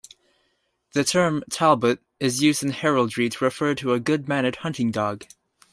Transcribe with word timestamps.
The 0.93 1.03
term 1.03 1.43
"talbot" 1.51 1.99
is 2.19 2.41
used 2.41 2.63
in 2.63 2.71
heraldry 2.71 3.29
to 3.29 3.43
refer 3.43 3.75
to 3.75 3.93
a 3.93 3.99
good-mannered 3.99 4.55
hunting 4.55 4.89
dog. 4.89 5.27